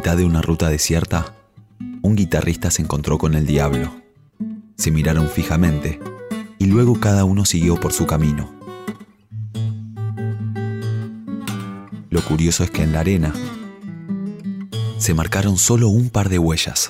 [0.00, 1.34] mitad de una ruta desierta,
[2.00, 3.92] un guitarrista se encontró con el diablo.
[4.78, 6.00] Se miraron fijamente
[6.58, 8.50] y luego cada uno siguió por su camino.
[12.08, 13.34] Lo curioso es que en la arena
[14.96, 16.88] se marcaron solo un par de huellas.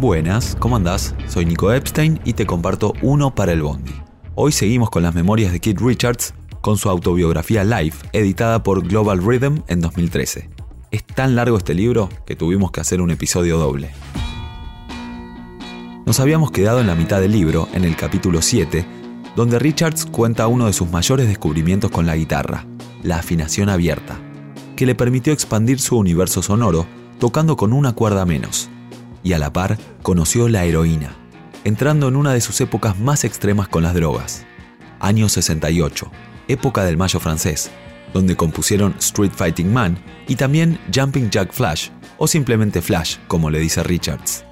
[0.00, 1.14] Buenas, ¿cómo andás?
[1.28, 3.94] Soy Nico Epstein y te comparto uno para el Bondi.
[4.34, 9.24] Hoy seguimos con las memorias de Keith Richards con su autobiografía Life, editada por Global
[9.24, 10.48] Rhythm en 2013.
[10.90, 13.90] Es tan largo este libro que tuvimos que hacer un episodio doble.
[16.06, 18.84] Nos habíamos quedado en la mitad del libro, en el capítulo 7,
[19.36, 22.66] donde Richards cuenta uno de sus mayores descubrimientos con la guitarra,
[23.02, 24.18] la afinación abierta,
[24.76, 26.86] que le permitió expandir su universo sonoro
[27.18, 28.68] tocando con una cuerda menos
[29.22, 31.14] y a la par conoció la heroína,
[31.64, 34.46] entrando en una de sus épocas más extremas con las drogas.
[34.98, 36.10] Año 68,
[36.52, 37.70] época del Mayo francés,
[38.12, 43.58] donde compusieron Street Fighting Man y también Jumping Jack Flash, o simplemente Flash, como le
[43.58, 44.44] dice Richards.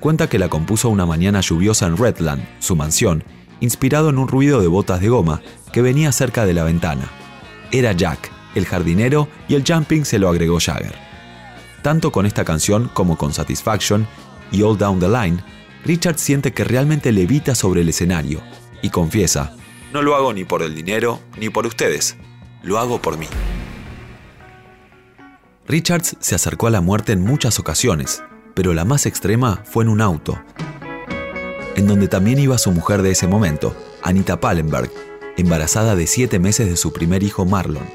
[0.00, 3.22] Cuenta que la compuso una mañana lluviosa en Redland, su mansión,
[3.60, 7.10] inspirado en un ruido de botas de goma que venía cerca de la ventana.
[7.70, 10.94] Era Jack, el jardinero, y el jumping se lo agregó Jagger.
[11.82, 14.06] Tanto con esta canción como con Satisfaction
[14.50, 15.42] y All Down the Line,
[15.84, 18.40] Richard siente que realmente levita sobre el escenario
[18.82, 19.54] y confiesa,
[19.92, 22.16] no lo hago ni por el dinero ni por ustedes,
[22.62, 23.26] lo hago por mí.
[25.66, 28.22] Richards se acercó a la muerte en muchas ocasiones,
[28.54, 30.40] pero la más extrema fue en un auto,
[31.76, 34.90] en donde también iba su mujer de ese momento, Anita Pallenberg,
[35.36, 37.88] embarazada de siete meses de su primer hijo Marlon.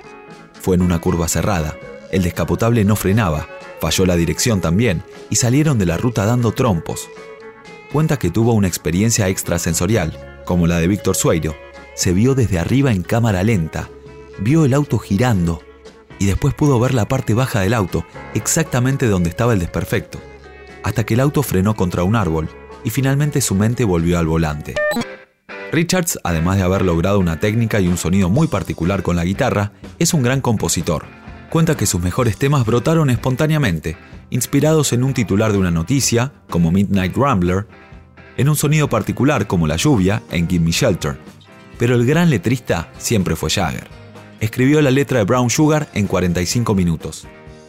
[0.54, 1.78] Fue en una curva cerrada,
[2.12, 3.48] el descapotable no frenaba
[3.80, 7.08] Falló la dirección también y salieron de la ruta dando trompos.
[7.92, 11.56] Cuenta que tuvo una experiencia extrasensorial, como la de Víctor Sueiro.
[11.96, 13.90] Se vio desde arriba en cámara lenta,
[14.40, 15.62] vio el auto girando
[16.20, 20.20] y después pudo ver la parte baja del auto, exactamente donde estaba el desperfecto,
[20.84, 22.50] hasta que el auto frenó contra un árbol
[22.84, 24.76] y finalmente su mente volvió al volante.
[25.72, 29.74] Richards, además de haber logrado una técnica y un sonido muy particular con la guitarra,
[29.98, 31.06] es un gran compositor
[31.56, 33.96] cuenta que sus mejores temas brotaron espontáneamente,
[34.30, 37.66] inspirados en un titular de una noticia, como Midnight Rambler,
[38.36, 41.18] en un sonido particular como la lluvia en Give Me Shelter.
[41.78, 43.88] Pero el gran letrista siempre fue Jagger.
[44.40, 47.28] Escribió la letra de Brown Sugar en 45 minutos.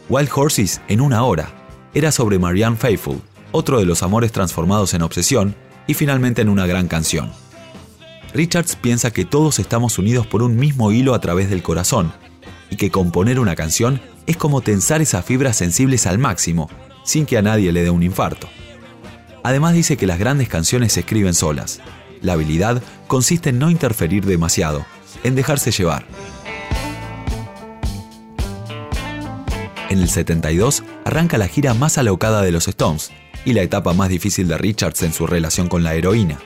[0.09, 1.49] Wild Horses en una hora.
[1.93, 5.55] Era sobre Marianne Faithfull, otro de los amores transformados en obsesión,
[5.87, 7.31] y finalmente en una gran canción.
[8.33, 12.11] Richards piensa que todos estamos unidos por un mismo hilo a través del corazón,
[12.69, 16.69] y que componer una canción es como tensar esas fibras sensibles al máximo,
[17.03, 18.47] sin que a nadie le dé un infarto.
[19.43, 21.79] Además dice que las grandes canciones se escriben solas.
[22.21, 24.85] La habilidad consiste en no interferir demasiado,
[25.23, 26.05] en dejarse llevar.
[29.89, 33.11] En el 72 arranca la gira más alocada de los Stones
[33.45, 36.37] y la etapa más difícil de Richards en su relación con la heroína.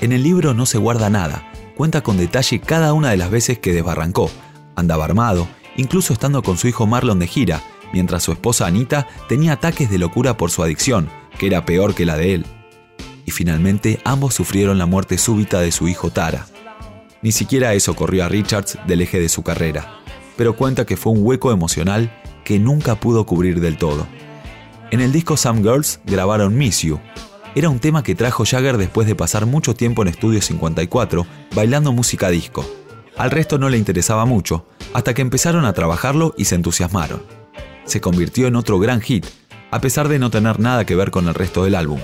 [0.00, 3.58] En el libro no se guarda nada, cuenta con detalle cada una de las veces
[3.58, 4.30] que desbarrancó,
[4.74, 7.62] andaba armado, incluso estando con su hijo Marlon de gira,
[7.92, 12.06] mientras su esposa Anita tenía ataques de locura por su adicción, que era peor que
[12.06, 12.46] la de él.
[13.28, 16.46] Y finalmente ambos sufrieron la muerte súbita de su hijo Tara.
[17.20, 20.00] Ni siquiera eso corrió a Richards del eje de su carrera,
[20.38, 22.10] pero cuenta que fue un hueco emocional
[22.42, 24.06] que nunca pudo cubrir del todo.
[24.90, 26.98] En el disco Some Girls grabaron Miss You.
[27.54, 31.92] Era un tema que trajo Jagger después de pasar mucho tiempo en Estudio 54 bailando
[31.92, 32.64] música disco.
[33.18, 37.22] Al resto no le interesaba mucho, hasta que empezaron a trabajarlo y se entusiasmaron.
[37.84, 39.26] Se convirtió en otro gran hit,
[39.70, 42.00] a pesar de no tener nada que ver con el resto del álbum.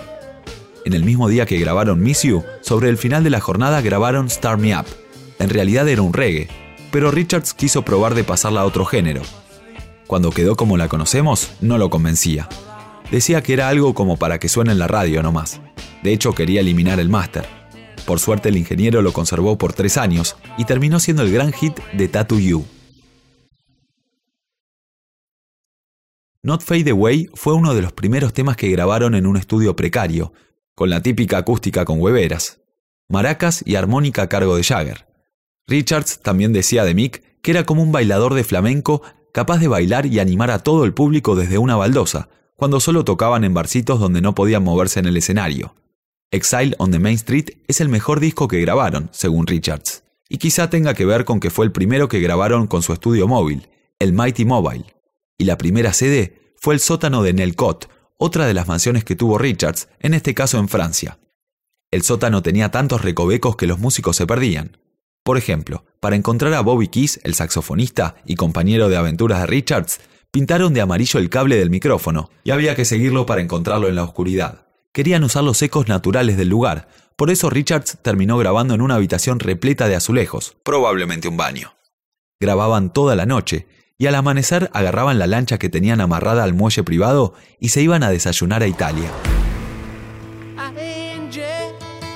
[0.85, 4.29] En el mismo día que grabaron Miss You, sobre el final de la jornada grabaron
[4.29, 4.85] Start Me Up.
[5.39, 6.49] En realidad era un reggae,
[6.93, 9.23] pero Richards quiso probar de pasarla a otro género.
[10.07, 12.51] Cuando quedó como la conocemos, no lo convencía.
[13.11, 15.63] Decía que era algo como para que suene en la radio nomás.
[16.03, 17.47] De hecho, quería eliminar el máster.
[18.07, 21.79] Por suerte el ingeniero lo conservó por tres años y terminó siendo el gran hit
[21.95, 22.67] de Tattoo You.
[26.43, 30.35] Not Fade Away fue uno de los primeros temas que grabaron en un estudio precario,
[30.75, 32.61] con la típica acústica con hueveras,
[33.09, 35.07] maracas y armónica a cargo de Jagger.
[35.67, 40.07] Richards también decía de Mick que era como un bailador de flamenco capaz de bailar
[40.07, 44.21] y animar a todo el público desde una baldosa, cuando solo tocaban en barcitos donde
[44.21, 45.75] no podían moverse en el escenario.
[46.31, 50.71] Exile on the Main Street es el mejor disco que grabaron, según Richards, y quizá
[50.71, 53.69] tenga que ver con que fue el primero que grabaron con su estudio móvil,
[53.99, 54.87] el Mighty Mobile,
[55.37, 57.89] y la primera sede fue el sótano de Nelcott,
[58.25, 61.19] otra de las mansiones que tuvo Richards, en este caso en Francia.
[61.91, 64.79] El sótano tenía tantos recovecos que los músicos se perdían.
[65.23, 70.01] Por ejemplo, para encontrar a Bobby Keys, el saxofonista y compañero de aventuras de Richards,
[70.31, 74.05] pintaron de amarillo el cable del micrófono y había que seguirlo para encontrarlo en la
[74.05, 74.67] oscuridad.
[74.93, 79.39] Querían usar los ecos naturales del lugar, por eso Richards terminó grabando en una habitación
[79.39, 81.75] repleta de azulejos, probablemente un baño.
[82.41, 86.83] Grababan toda la noche y al amanecer agarraban la lancha que tenían amarrada al muelle
[86.83, 89.11] privado y se iban a desayunar a Italia.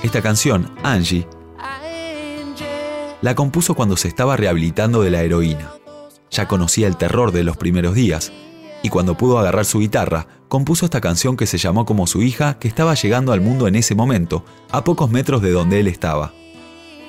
[0.02, 1.26] Esta canción, Angie,
[3.20, 5.72] la compuso cuando se estaba rehabilitando de la heroína.
[6.30, 8.32] Ya conocía el terror de los primeros días,
[8.82, 12.58] y cuando pudo agarrar su guitarra, compuso esta canción que se llamó como su hija,
[12.60, 16.32] que estaba llegando al mundo en ese momento, a pocos metros de donde él estaba.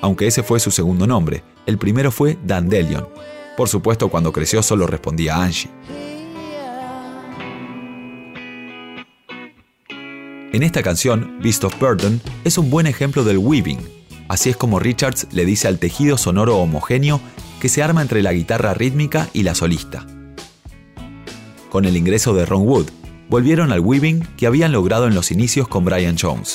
[0.00, 3.06] Aunque ese fue su segundo nombre, el primero fue Dandelion.
[3.56, 5.70] Por supuesto, cuando creció solo respondía Angie.
[10.52, 13.78] En esta canción, Beast of Burden es un buen ejemplo del weaving,
[14.30, 17.20] Así es como Richards le dice al tejido sonoro homogéneo
[17.60, 20.06] que se arma entre la guitarra rítmica y la solista.
[21.68, 22.90] Con el ingreso de Ron Wood,
[23.28, 26.54] volvieron al weaving que habían logrado en los inicios con Brian Jones.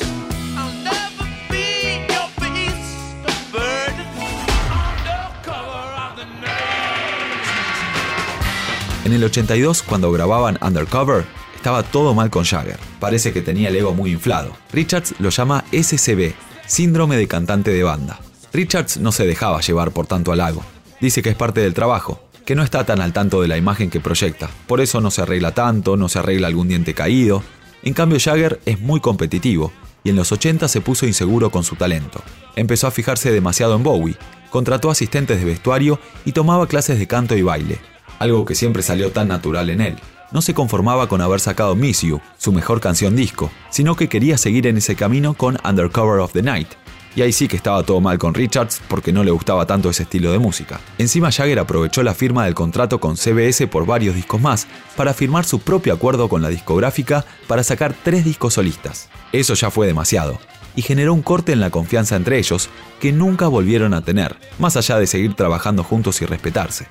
[9.05, 11.25] En el 82, cuando grababan Undercover,
[11.55, 12.79] estaba todo mal con Jagger.
[12.99, 14.57] Parece que tenía el ego muy inflado.
[14.73, 16.33] Richards lo llama SCB,
[16.65, 18.19] Síndrome de cantante de banda.
[18.51, 20.63] Richards no se dejaba llevar por tanto halago.
[20.99, 23.91] Dice que es parte del trabajo, que no está tan al tanto de la imagen
[23.91, 24.49] que proyecta.
[24.65, 27.43] Por eso no se arregla tanto, no se arregla algún diente caído.
[27.83, 29.71] En cambio, Jagger es muy competitivo
[30.03, 32.23] y en los 80 se puso inseguro con su talento.
[32.55, 34.17] Empezó a fijarse demasiado en Bowie,
[34.49, 37.79] contrató asistentes de vestuario y tomaba clases de canto y baile,
[38.19, 39.95] algo que siempre salió tan natural en él
[40.31, 44.37] no se conformaba con haber sacado Miss You, su mejor canción disco, sino que quería
[44.37, 46.67] seguir en ese camino con Undercover of the Night.
[47.15, 50.03] Y ahí sí que estaba todo mal con Richards porque no le gustaba tanto ese
[50.03, 50.81] estilo de música.
[50.97, 54.67] Encima Jagger aprovechó la firma del contrato con CBS por varios discos más
[54.97, 59.07] para firmar su propio acuerdo con la discográfica para sacar tres discos solistas.
[59.31, 60.37] Eso ya fue demasiado
[60.75, 62.69] y generó un corte en la confianza entre ellos
[62.99, 66.89] que nunca volvieron a tener, más allá de seguir trabajando juntos y respetarse.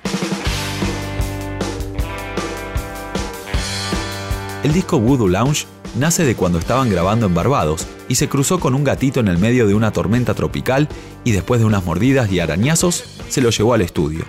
[4.65, 8.73] El disco Voodoo Lounge nace de cuando estaban grabando en Barbados y se cruzó con
[8.73, 10.89] un gatito en el medio de una tormenta tropical
[11.23, 14.25] y después de unas mordidas y arañazos se lo llevó al estudio.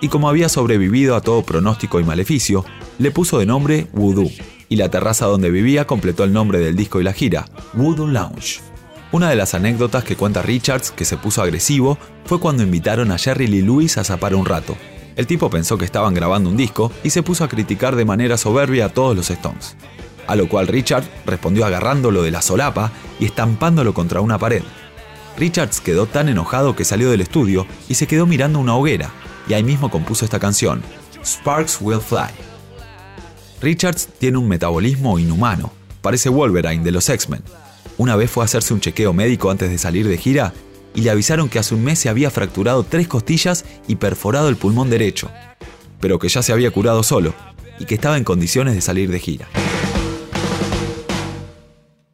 [0.00, 2.64] Y como había sobrevivido a todo pronóstico y maleficio,
[2.98, 4.30] le puso de nombre Voodoo,
[4.70, 8.62] y la terraza donde vivía completó el nombre del disco y la gira, Voodoo Lounge.
[9.12, 13.18] Una de las anécdotas que cuenta Richards que se puso agresivo fue cuando invitaron a
[13.18, 14.74] Jerry Lee Lewis a zapar un rato,
[15.16, 18.36] el tipo pensó que estaban grabando un disco y se puso a criticar de manera
[18.36, 19.76] soberbia a todos los Stones.
[20.26, 24.62] A lo cual Richard respondió agarrándolo de la solapa y estampándolo contra una pared.
[25.36, 29.10] Richards quedó tan enojado que salió del estudio y se quedó mirando una hoguera,
[29.48, 30.82] y ahí mismo compuso esta canción,
[31.24, 32.30] Sparks Will Fly.
[33.60, 35.72] Richards tiene un metabolismo inhumano,
[36.02, 37.42] parece Wolverine de los X-Men.
[37.98, 40.52] Una vez fue a hacerse un chequeo médico antes de salir de gira
[40.94, 44.56] y le avisaron que hace un mes se había fracturado tres costillas y perforado el
[44.56, 45.30] pulmón derecho,
[46.00, 47.34] pero que ya se había curado solo
[47.78, 49.48] y que estaba en condiciones de salir de gira.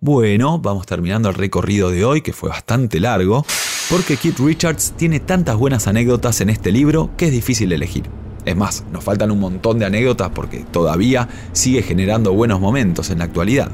[0.00, 3.44] Bueno, vamos terminando el recorrido de hoy, que fue bastante largo,
[3.90, 8.04] porque Keith Richards tiene tantas buenas anécdotas en este libro que es difícil elegir.
[8.44, 13.18] Es más, nos faltan un montón de anécdotas porque todavía sigue generando buenos momentos en
[13.18, 13.72] la actualidad.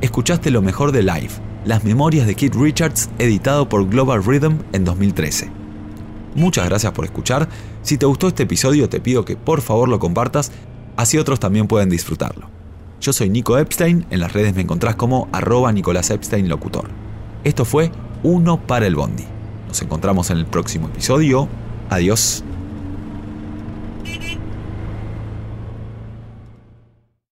[0.00, 1.32] Escuchaste lo mejor de Live,
[1.68, 5.50] las memorias de Keith Richards, editado por Global Rhythm en 2013.
[6.34, 7.46] Muchas gracias por escuchar.
[7.82, 10.50] Si te gustó este episodio, te pido que por favor lo compartas,
[10.96, 12.48] así otros también pueden disfrutarlo.
[13.02, 16.88] Yo soy Nico Epstein, en las redes me encontrás como arroba Nicolás Epstein Locutor.
[17.44, 19.24] Esto fue Uno para el Bondi.
[19.68, 21.48] Nos encontramos en el próximo episodio.
[21.90, 22.44] Adiós.